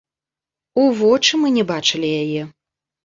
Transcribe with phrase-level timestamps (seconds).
[0.83, 2.41] У вочы мы не бачылі яе!